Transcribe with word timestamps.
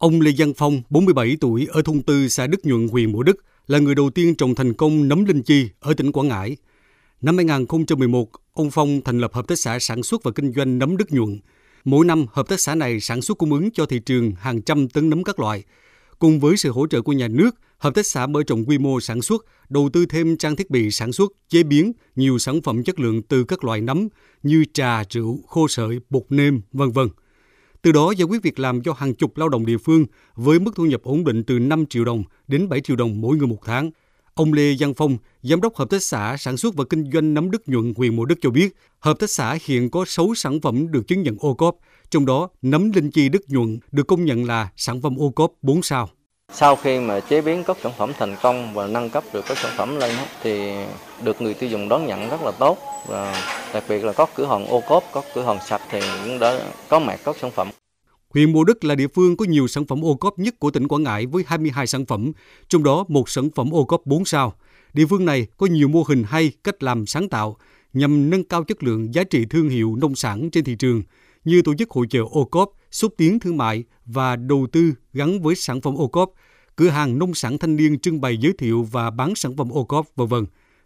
Ông 0.00 0.20
Lê 0.20 0.30
Văn 0.38 0.52
Phong, 0.54 0.82
47 0.90 1.36
tuổi, 1.40 1.66
ở 1.70 1.82
thôn 1.82 2.02
Tư, 2.02 2.28
xã 2.28 2.46
Đức 2.46 2.66
Nhuận, 2.66 2.88
huyện 2.88 3.12
Mộ 3.12 3.22
Đức, 3.22 3.44
là 3.66 3.78
người 3.78 3.94
đầu 3.94 4.10
tiên 4.10 4.34
trồng 4.34 4.54
thành 4.54 4.74
công 4.74 5.08
nấm 5.08 5.24
linh 5.24 5.42
chi 5.42 5.68
ở 5.80 5.94
tỉnh 5.94 6.12
Quảng 6.12 6.28
Ngãi. 6.28 6.56
Năm 7.22 7.36
2011, 7.36 8.28
ông 8.52 8.70
Phong 8.70 9.00
thành 9.04 9.18
lập 9.18 9.34
Hợp 9.34 9.48
tác 9.48 9.58
xã 9.58 9.78
sản 9.78 10.02
xuất 10.02 10.22
và 10.22 10.30
kinh 10.30 10.52
doanh 10.52 10.78
nấm 10.78 10.96
Đức 10.96 11.12
Nhuận. 11.12 11.38
Mỗi 11.84 12.06
năm, 12.06 12.26
hợp 12.32 12.48
tác 12.48 12.60
xã 12.60 12.74
này 12.74 13.00
sản 13.00 13.22
xuất 13.22 13.38
cung 13.38 13.52
ứng 13.52 13.70
cho 13.70 13.86
thị 13.86 13.98
trường 13.98 14.32
hàng 14.38 14.62
trăm 14.62 14.88
tấn 14.88 15.10
nấm 15.10 15.24
các 15.24 15.40
loại. 15.40 15.64
Cùng 16.18 16.40
với 16.40 16.56
sự 16.56 16.70
hỗ 16.70 16.86
trợ 16.86 17.02
của 17.02 17.12
nhà 17.12 17.28
nước, 17.28 17.50
hợp 17.78 17.94
tác 17.94 18.06
xã 18.06 18.26
mở 18.26 18.42
rộng 18.46 18.64
quy 18.64 18.78
mô 18.78 19.00
sản 19.00 19.22
xuất, 19.22 19.46
đầu 19.68 19.90
tư 19.92 20.06
thêm 20.06 20.36
trang 20.36 20.56
thiết 20.56 20.70
bị 20.70 20.90
sản 20.90 21.12
xuất, 21.12 21.32
chế 21.48 21.62
biến 21.62 21.92
nhiều 22.16 22.38
sản 22.38 22.62
phẩm 22.62 22.82
chất 22.82 23.00
lượng 23.00 23.22
từ 23.22 23.44
các 23.44 23.64
loại 23.64 23.80
nấm 23.80 24.08
như 24.42 24.64
trà, 24.72 25.02
rượu, 25.10 25.40
khô 25.48 25.68
sợi, 25.68 25.98
bột 26.10 26.24
nêm, 26.28 26.60
vân 26.72 26.90
vân. 26.90 27.08
Từ 27.82 27.92
đó 27.92 28.10
giải 28.10 28.24
quyết 28.24 28.42
việc 28.42 28.58
làm 28.58 28.82
cho 28.82 28.92
hàng 28.92 29.14
chục 29.14 29.36
lao 29.36 29.48
động 29.48 29.66
địa 29.66 29.78
phương 29.78 30.06
với 30.34 30.60
mức 30.60 30.70
thu 30.76 30.86
nhập 30.86 31.02
ổn 31.02 31.24
định 31.24 31.44
từ 31.44 31.58
5 31.58 31.86
triệu 31.86 32.04
đồng 32.04 32.22
đến 32.48 32.68
7 32.68 32.80
triệu 32.80 32.96
đồng 32.96 33.20
mỗi 33.20 33.36
người 33.36 33.46
một 33.46 33.58
tháng. 33.64 33.90
Ông 34.34 34.52
Lê 34.52 34.74
Văn 34.78 34.94
Phong, 34.94 35.16
Giám 35.42 35.60
đốc 35.60 35.76
Hợp 35.76 35.90
tác 35.90 36.02
xã 36.02 36.36
Sản 36.38 36.56
xuất 36.56 36.74
và 36.74 36.84
Kinh 36.90 37.10
doanh 37.12 37.34
nấm 37.34 37.50
Đức 37.50 37.68
Nhuận, 37.68 37.94
huyện 37.96 38.16
Mộ 38.16 38.24
Đức 38.24 38.38
cho 38.40 38.50
biết, 38.50 38.76
hợp 38.98 39.18
tác 39.18 39.30
xã 39.30 39.58
hiện 39.64 39.90
có 39.90 40.04
6 40.04 40.34
sản 40.36 40.60
phẩm 40.60 40.90
được 40.90 41.08
chứng 41.08 41.22
nhận 41.22 41.36
ô 41.40 41.54
cốp, 41.54 41.76
trong 42.10 42.26
đó 42.26 42.48
nấm 42.62 42.92
linh 42.92 43.10
chi 43.10 43.28
Đức 43.28 43.42
Nhuận 43.48 43.78
được 43.92 44.06
công 44.06 44.24
nhận 44.24 44.44
là 44.44 44.70
sản 44.76 45.00
phẩm 45.00 45.16
ô 45.16 45.30
cốp 45.30 45.52
4 45.62 45.82
sao. 45.82 46.08
Sau 46.52 46.76
khi 46.76 47.00
mà 47.00 47.20
chế 47.20 47.40
biến 47.40 47.64
các 47.64 47.76
sản 47.82 47.92
phẩm 47.98 48.12
thành 48.18 48.36
công 48.42 48.74
và 48.74 48.86
nâng 48.86 49.10
cấp 49.10 49.24
được 49.32 49.44
các 49.48 49.58
sản 49.58 49.72
phẩm 49.76 49.96
lên 49.96 50.14
thì 50.42 50.72
được 51.22 51.42
người 51.42 51.54
tiêu 51.54 51.70
dùng 51.70 51.88
đón 51.88 52.06
nhận 52.06 52.30
rất 52.30 52.42
là 52.42 52.50
tốt 52.50 52.78
và 53.08 53.42
đặc 53.74 53.84
biệt 53.88 54.04
là 54.04 54.12
có 54.12 54.26
cửa 54.34 54.46
hàng 54.46 54.66
ô 54.66 54.82
cốp, 54.88 55.04
có 55.12 55.22
cửa 55.34 55.42
hàng 55.42 55.58
sạch 55.66 55.80
thì 55.90 56.00
cũng 56.24 56.38
đã 56.38 56.60
có 56.88 56.98
mặt 56.98 57.20
các 57.24 57.36
sản 57.40 57.50
phẩm. 57.50 57.68
Huyện 58.28 58.52
Mộ 58.52 58.64
Đức 58.64 58.84
là 58.84 58.94
địa 58.94 59.08
phương 59.08 59.36
có 59.36 59.44
nhiều 59.44 59.68
sản 59.68 59.86
phẩm 59.86 60.04
ô 60.04 60.14
cốp 60.14 60.38
nhất 60.38 60.54
của 60.58 60.70
tỉnh 60.70 60.88
Quảng 60.88 61.02
Ngãi 61.02 61.26
với 61.26 61.44
22 61.46 61.86
sản 61.86 62.06
phẩm, 62.06 62.32
trong 62.68 62.82
đó 62.82 63.04
một 63.08 63.28
sản 63.28 63.48
phẩm 63.54 63.70
ô 63.74 63.84
cốp 63.84 64.06
4 64.06 64.24
sao. 64.24 64.54
Địa 64.92 65.06
phương 65.06 65.24
này 65.24 65.46
có 65.56 65.66
nhiều 65.66 65.88
mô 65.88 66.02
hình 66.08 66.24
hay, 66.28 66.52
cách 66.64 66.82
làm 66.82 67.06
sáng 67.06 67.28
tạo 67.28 67.56
nhằm 67.92 68.30
nâng 68.30 68.44
cao 68.44 68.64
chất 68.64 68.82
lượng 68.82 69.14
giá 69.14 69.24
trị 69.24 69.44
thương 69.50 69.68
hiệu 69.68 69.96
nông 70.00 70.14
sản 70.14 70.50
trên 70.50 70.64
thị 70.64 70.74
trường, 70.74 71.02
như 71.44 71.62
tổ 71.62 71.74
chức 71.74 71.90
hội 71.90 72.06
chợ 72.10 72.20
ô 72.30 72.44
cốp, 72.44 72.72
xúc 72.90 73.14
tiến 73.16 73.40
thương 73.40 73.56
mại 73.56 73.84
và 74.06 74.36
đầu 74.36 74.66
tư 74.72 74.94
gắn 75.12 75.42
với 75.42 75.54
sản 75.54 75.80
phẩm 75.80 75.94
ô 75.94 76.08
cốp, 76.08 76.32
cửa 76.76 76.88
hàng 76.88 77.18
nông 77.18 77.34
sản 77.34 77.58
thanh 77.58 77.76
niên 77.76 77.98
trưng 77.98 78.20
bày 78.20 78.36
giới 78.36 78.52
thiệu 78.58 78.82
và 78.82 79.10
bán 79.10 79.34
sản 79.34 79.56
phẩm 79.56 79.70
ô 79.70 79.84
cốp, 79.84 80.06
v.v. 80.16 80.34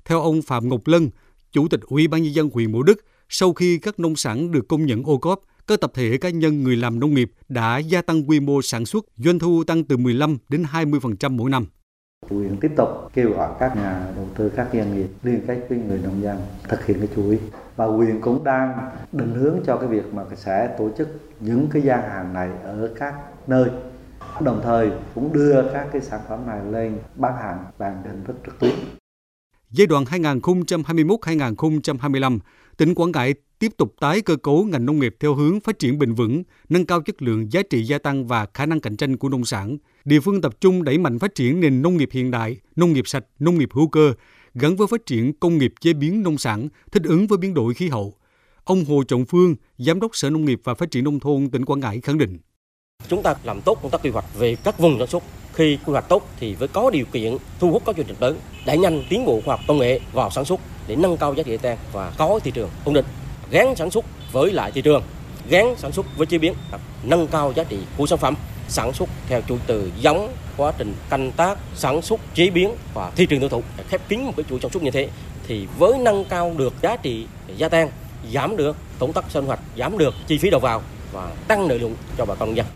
Theo 0.05 0.21
ông 0.21 0.43
Phạm 0.43 0.69
Ngọc 0.69 0.81
Lân, 0.85 1.11
Chủ 1.53 1.69
tịch 1.69 1.81
Ủy 1.81 2.09
ban 2.09 2.23
nhân 2.23 2.35
dân 2.35 2.51
huyện 2.53 2.73
Mộ 2.73 2.83
Đức, 2.83 3.05
sau 3.29 3.53
khi 3.53 3.79
các 3.79 4.01
nông 4.01 4.17
sản 4.17 4.51
được 4.51 4.69
công 4.69 4.87
nhận 4.87 5.03
ô 5.05 5.19
cốp, 5.19 5.41
các 5.67 5.81
tập 5.81 5.91
thể 5.95 6.19
cá 6.19 6.31
nhân 6.31 6.63
người 6.63 6.77
làm 6.77 7.01
nông 7.01 7.15
nghiệp 7.15 7.33
đã 7.49 7.79
gia 7.79 8.03
tăng 8.03 8.29
quy 8.29 8.41
mô 8.41 8.63
sản 8.63 8.87
xuất, 8.87 9.05
doanh 9.17 9.39
thu 9.39 9.65
tăng 9.65 9.85
từ 9.85 9.97
15 9.97 10.39
đến 10.49 10.65
20% 10.73 11.37
mỗi 11.37 11.51
năm. 11.51 11.67
Huyện 12.31 12.57
tiếp 12.61 12.73
tục 12.77 12.89
kêu 13.15 13.31
gọi 13.31 13.51
các 13.61 13.77
nhà 13.77 14.07
đầu 14.17 14.27
tư, 14.37 14.53
các 14.57 14.69
doanh 14.73 14.97
nghiệp 14.97 15.09
liên 15.23 15.41
kết 15.47 15.67
với 15.69 15.79
người 15.79 16.01
nông 16.05 16.23
dân 16.23 16.39
thực 16.69 16.87
hiện 16.87 16.99
cái 16.99 17.09
chuỗi 17.17 17.41
và 17.77 17.87
huyện 17.87 18.21
cũng 18.21 18.45
đang 18.45 18.91
định 19.13 19.35
hướng 19.35 19.61
cho 19.67 19.77
cái 19.77 19.89
việc 19.89 20.15
mà 20.15 20.23
sẽ 20.37 20.75
tổ 20.79 20.91
chức 20.99 21.09
những 21.41 21.69
cái 21.73 21.83
gian 21.83 22.03
hàng 22.03 22.33
này 22.33 22.51
ở 22.63 22.91
các 22.99 23.15
nơi 23.47 23.71
đồng 24.41 24.61
thời 24.65 24.91
cũng 25.15 25.33
đưa 25.33 25.73
các 25.73 25.89
cái 25.93 26.03
sản 26.03 26.21
phẩm 26.29 26.47
này 26.47 26.61
lên 26.71 26.99
bán 27.15 27.37
hàng 27.37 27.65
bằng 27.79 28.03
hình 28.05 28.25
thức 28.27 28.37
trực 28.47 28.59
tuyến. 28.59 28.73
Giai 29.71 29.87
đoạn 29.87 30.05
2021-2025, 30.05 32.39
tỉnh 32.77 32.95
Quảng 32.95 33.13
Ngãi 33.13 33.35
tiếp 33.65 33.77
tục 33.77 33.95
tái 34.01 34.21
cơ 34.21 34.37
cấu 34.37 34.65
ngành 34.65 34.87
nông 34.87 34.99
nghiệp 34.99 35.17
theo 35.21 35.35
hướng 35.35 35.61
phát 35.61 35.79
triển 35.79 35.99
bền 35.99 36.15
vững, 36.15 36.43
nâng 36.69 36.87
cao 36.87 37.01
chất 37.01 37.23
lượng 37.23 37.53
giá 37.53 37.63
trị 37.71 37.83
gia 37.83 37.99
tăng 37.99 38.27
và 38.27 38.47
khả 38.55 38.67
năng 38.67 38.81
cạnh 38.81 38.97
tranh 38.97 39.17
của 39.17 39.29
nông 39.29 39.45
sản. 39.45 39.77
Địa 40.05 40.21
phương 40.21 40.41
tập 40.41 40.61
trung 40.61 40.85
đẩy 40.85 40.99
mạnh 40.99 41.19
phát 41.19 41.35
triển 41.35 41.61
nền 41.61 41.83
nông 41.83 41.97
nghiệp 41.97 42.09
hiện 42.13 42.31
đại, 42.31 42.57
nông 42.77 42.93
nghiệp 42.93 43.09
sạch, 43.09 43.25
nông 43.39 43.59
nghiệp 43.59 43.69
hữu 43.73 43.89
cơ, 43.89 44.13
gắn 44.55 44.77
với 44.77 44.87
phát 44.87 45.07
triển 45.07 45.33
công 45.33 45.59
nghiệp 45.59 45.73
chế 45.81 45.93
biến 45.93 46.23
nông 46.23 46.39
sản, 46.39 46.69
thích 46.93 47.03
ứng 47.05 47.27
với 47.27 47.39
biến 47.39 47.55
đổi 47.55 47.75
khí 47.75 47.89
hậu. 47.89 48.15
Ông 48.65 48.85
Hồ 48.85 49.03
Trọng 49.05 49.25
Phương, 49.25 49.55
Giám 49.79 50.01
đốc 50.01 50.17
Sở 50.17 50.31
Nông 50.31 50.45
nghiệp 50.45 50.61
và 50.65 50.75
Phát 50.75 50.91
triển 50.91 51.05
Nông 51.05 51.21
thôn 51.21 51.49
tỉnh 51.51 51.65
Quảng 51.65 51.81
Ngãi 51.81 52.01
khẳng 52.01 52.19
định. 52.19 52.39
Chúng 53.09 53.23
ta 53.23 53.35
làm 53.45 53.61
tốt 53.61 53.79
công 53.83 53.91
tác 53.91 54.03
quy 54.03 54.11
hoạch 54.11 54.39
về 54.39 54.57
các 54.65 54.79
vùng 54.79 54.99
sản 54.99 55.09
xuất. 55.09 55.23
Khi 55.53 55.79
quy 55.87 55.93
hoạch 55.93 56.09
tốt 56.09 56.29
thì 56.41 56.55
với 56.55 56.69
có 56.69 56.91
điều 56.91 57.05
kiện 57.13 57.37
thu 57.61 57.71
hút 57.71 57.83
các 57.87 57.97
doanh 57.97 58.07
nghiệp 58.07 58.17
lớn, 58.21 58.39
đẩy 58.67 58.79
nhanh 58.79 59.05
tiến 59.09 59.25
bộ 59.25 59.41
khoa 59.45 59.57
học 59.57 59.65
công 59.69 59.79
nghệ 59.79 60.01
vào 60.13 60.31
sản 60.31 60.45
xuất 60.45 60.61
để 60.87 60.97
nâng 60.97 61.17
cao 61.17 61.35
giá 61.35 61.43
trị 61.43 61.53
gia 61.53 61.59
tăng 61.59 61.79
và 61.93 62.13
có 62.19 62.41
thị 62.45 62.51
trường 62.51 62.71
ổn 62.85 62.95
định 62.95 63.05
gắn 63.51 63.77
sản 63.77 63.91
xuất 63.91 64.05
với 64.33 64.53
lại 64.53 64.71
thị 64.71 64.83
trường 64.83 65.03
gắn 65.49 65.75
sản 65.79 65.93
xuất 65.93 66.07
với 66.17 66.27
chế 66.27 66.39
biến 66.39 66.55
nâng 67.03 67.27
cao 67.27 67.53
giá 67.57 67.65
trị 67.65 67.79
của 67.97 68.07
sản 68.07 68.19
phẩm 68.19 68.35
sản 68.69 68.93
xuất 68.93 69.09
theo 69.29 69.41
chuỗi 69.49 69.59
từ 69.67 69.91
giống 70.01 70.35
quá 70.57 70.73
trình 70.79 70.95
canh 71.11 71.33
tác 71.33 71.59
sản 71.75 72.03
xuất 72.03 72.21
chế 72.35 72.51
biến 72.51 72.75
và 72.95 73.13
thị 73.17 73.27
trường 73.27 73.41
tiêu 73.41 73.49
thụ 73.49 73.63
khép 73.89 74.09
kín 74.09 74.21
một 74.21 74.33
cái 74.37 74.45
chuỗi 74.51 74.61
sản 74.61 74.71
xuất 74.71 74.83
như 74.83 74.91
thế 74.91 75.09
thì 75.47 75.67
với 75.79 75.99
nâng 75.99 76.25
cao 76.25 76.55
được 76.57 76.75
giá 76.83 76.97
trị 76.97 77.27
gia 77.57 77.69
tăng 77.69 77.91
giảm 78.33 78.57
được 78.57 78.77
tổn 78.99 79.13
thất 79.13 79.25
sinh 79.29 79.47
hoạt 79.47 79.61
giảm 79.79 79.99
được 79.99 80.15
chi 80.27 80.39
phí 80.39 80.51
đầu 80.51 80.61
vào 80.61 80.83
và 81.13 81.35
tăng 81.49 81.67
lợi 81.67 81.81
nhuận 81.81 81.95
cho 82.19 82.25
bà 82.25 82.35
con 82.35 82.49
nông 82.49 82.57
dân 82.57 82.67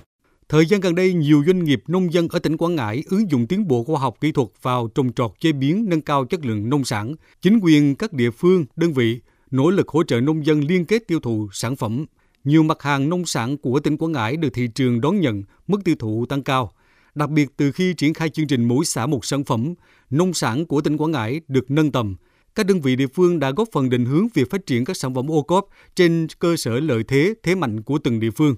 Thời 0.49 0.67
gian 0.67 0.81
gần 0.81 0.95
đây, 0.95 1.13
nhiều 1.13 1.43
doanh 1.47 1.65
nghiệp 1.65 1.83
nông 1.89 2.13
dân 2.13 2.29
ở 2.29 2.39
tỉnh 2.39 2.57
Quảng 2.57 2.77
Ngãi 2.77 3.03
ứng 3.11 3.31
dụng 3.31 3.47
tiến 3.47 3.69
bộ 3.69 3.85
khoa 3.85 4.01
học 4.01 4.17
kỹ 4.21 4.33
thuật 4.33 4.49
vào 4.63 4.89
trồng 4.95 5.13
trọt 5.13 5.31
chế 5.41 5.53
biến 5.53 5.87
nâng 5.89 6.01
cao 6.01 6.25
chất 6.25 6.45
lượng 6.45 6.71
nông 6.71 6.85
sản. 6.85 7.15
Chính 7.43 7.59
quyền 7.63 7.97
các 7.97 8.13
địa 8.13 8.31
phương, 8.31 8.65
đơn 8.77 8.93
vị 8.93 9.21
nỗ 9.51 9.71
lực 9.71 9.89
hỗ 9.89 10.03
trợ 10.03 10.21
nông 10.21 10.47
dân 10.47 10.61
liên 10.61 10.85
kết 10.85 11.07
tiêu 11.07 11.21
thụ 11.21 11.49
sản 11.53 11.77
phẩm. 11.77 12.05
Nhiều 12.45 12.63
mặt 12.63 12.83
hàng 12.83 13.09
nông 13.09 13.27
sản 13.27 13.57
của 13.57 13.81
tỉnh 13.81 13.97
Quảng 13.97 14.13
Ngãi 14.13 14.37
được 14.37 14.49
thị 14.55 14.69
trường 14.75 15.01
đón 15.01 15.21
nhận, 15.21 15.43
mức 15.67 15.85
tiêu 15.85 15.95
thụ 15.99 16.27
tăng 16.27 16.43
cao. 16.43 16.73
Đặc 17.15 17.31
biệt 17.31 17.49
từ 17.57 17.73
khi 17.73 17.95
triển 17.95 18.15
khai 18.15 18.29
chương 18.29 18.47
trình 18.47 18.69
mỗi 18.69 18.85
xã 18.85 19.07
một 19.07 19.25
sản 19.25 19.45
phẩm, 19.45 19.75
nông 20.11 20.35
sản 20.35 20.67
của 20.67 20.81
tỉnh 20.81 20.97
Quảng 20.97 21.11
Ngãi 21.11 21.41
được 21.49 21.71
nâng 21.71 21.93
tầm. 21.93 22.17
Các 22.55 22.67
đơn 22.67 22.81
vị 22.81 22.97
địa 22.97 23.07
phương 23.07 23.39
đã 23.39 23.51
góp 23.51 23.69
phần 23.73 23.91
định 23.91 24.05
hướng 24.05 24.29
việc 24.35 24.51
phát 24.51 24.67
triển 24.67 24.85
các 24.85 24.97
sản 24.97 25.15
phẩm 25.15 25.31
ô 25.31 25.43
cốp 25.43 25.69
trên 25.95 26.27
cơ 26.39 26.57
sở 26.57 26.81
lợi 26.81 27.03
thế, 27.09 27.35
thế 27.43 27.55
mạnh 27.55 27.83
của 27.83 27.99
từng 27.99 28.21
địa 28.21 28.31
phương. 28.31 28.57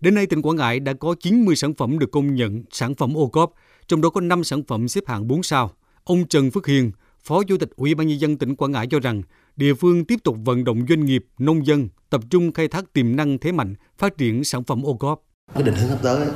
Đến 0.00 0.14
nay, 0.14 0.26
tỉnh 0.26 0.42
Quảng 0.42 0.56
Ngãi 0.56 0.80
đã 0.80 0.92
có 0.92 1.14
90 1.20 1.56
sản 1.56 1.74
phẩm 1.74 1.98
được 1.98 2.10
công 2.10 2.34
nhận 2.34 2.62
sản 2.70 2.94
phẩm 2.94 3.14
ô 3.14 3.28
cốp, 3.28 3.52
trong 3.88 4.00
đó 4.00 4.10
có 4.10 4.20
5 4.20 4.44
sản 4.44 4.62
phẩm 4.64 4.88
xếp 4.88 5.04
hạng 5.06 5.28
4 5.28 5.42
sao. 5.42 5.70
Ông 6.04 6.28
Trần 6.28 6.50
Phước 6.50 6.66
Hiền, 6.66 6.92
Phó 7.24 7.42
Chủ 7.42 7.56
tịch 7.58 7.70
Ủy 7.76 7.94
ban 7.94 8.06
nhân 8.06 8.20
dân 8.20 8.38
tỉnh 8.38 8.56
Quảng 8.56 8.72
Ngãi 8.72 8.86
cho 8.90 9.00
rằng 9.00 9.22
địa 9.56 9.74
phương 9.74 10.04
tiếp 10.04 10.16
tục 10.24 10.36
vận 10.44 10.64
động 10.64 10.86
doanh 10.88 11.04
nghiệp, 11.04 11.24
nông 11.38 11.66
dân 11.66 11.88
tập 12.10 12.20
trung 12.30 12.52
khai 12.52 12.68
thác 12.68 12.92
tiềm 12.92 13.16
năng 13.16 13.38
thế 13.38 13.52
mạnh, 13.52 13.74
phát 13.98 14.18
triển 14.18 14.44
sản 14.44 14.64
phẩm 14.64 14.82
ô 14.82 14.94
cốp. 14.94 15.22
Cái 15.54 15.62
định 15.62 15.74
hướng 15.74 15.88
sắp 15.88 15.98
tới, 16.02 16.26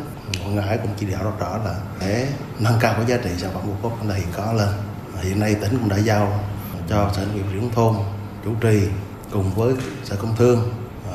Quảng 0.41 0.57
Ngãi 0.57 0.79
cũng 0.79 0.91
chỉ 0.97 1.07
đạo 1.07 1.25
rất 1.25 1.41
rõ 1.41 1.59
là 1.65 1.81
để 2.01 2.29
nâng 2.61 2.79
cao 2.81 2.95
cái 2.97 3.07
giá 3.07 3.17
trị 3.17 3.31
sản 3.37 3.51
phẩm 3.55 3.63
ô 3.69 3.75
cốp 3.83 4.07
là 4.09 4.15
hiện 4.15 4.29
có 4.37 4.53
lên. 4.53 4.69
Hiện 5.23 5.41
nay 5.41 5.57
tỉnh 5.61 5.79
cũng 5.79 5.89
đã 5.89 5.99
giao 5.99 6.45
cho 6.89 7.13
Sở 7.17 7.27
Nông 7.27 7.37
nghiệp 7.37 7.45
Phát 7.53 7.71
thôn 7.75 7.95
chủ 8.45 8.55
trì 8.61 8.81
cùng 9.31 9.55
với 9.55 9.75
Sở 10.05 10.17
Công 10.17 10.37
Thương 10.37 10.73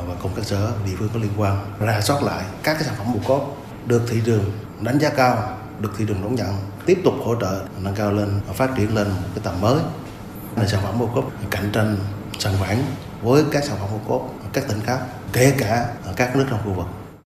và 0.08 0.16
cùng 0.22 0.32
các 0.36 0.46
sở 0.46 0.74
địa 0.86 0.96
phương 0.98 1.10
có 1.14 1.20
liên 1.20 1.32
quan 1.38 1.58
ra 1.80 2.02
soát 2.02 2.24
lại 2.24 2.46
các 2.64 2.74
cái 2.74 2.84
sản 2.84 2.96
phẩm 2.98 3.08
ô 3.16 3.20
cốp 3.28 3.58
được 3.86 4.02
thị 4.10 4.22
trường 4.26 4.44
đánh 4.82 5.00
giá 5.00 5.10
cao, 5.10 5.58
được 5.80 5.92
thị 5.98 6.06
trường 6.08 6.22
đón 6.24 6.36
nhận, 6.36 6.56
tiếp 6.86 7.02
tục 7.04 7.14
hỗ 7.24 7.36
trợ 7.42 7.66
nâng 7.82 7.96
cao 7.96 8.12
lên 8.12 8.30
và 8.48 8.54
phát 8.54 8.70
triển 8.78 8.96
lên 8.96 9.08
một 9.08 9.28
cái 9.36 9.44
tầm 9.44 9.62
mới. 9.62 9.80
Là 10.56 10.68
sản 10.68 10.82
phẩm 10.84 11.02
ô 11.02 11.10
cốp 11.16 11.32
cạnh 11.50 11.70
tranh 11.74 11.98
sản 12.40 12.54
phẩm 12.60 12.78
với 13.22 13.44
các 13.52 13.64
sản 13.64 13.78
phẩm 13.80 13.90
ô 13.94 14.00
cốp 14.08 14.34
các 14.54 14.68
tỉnh 14.68 14.80
khác 14.86 15.00
kể 15.34 15.54
cả 15.58 15.88
ở 16.06 16.14
các 16.16 16.36
nước 16.36 16.46
trong 16.50 16.60
khu 16.66 16.74
vực. 16.74 16.86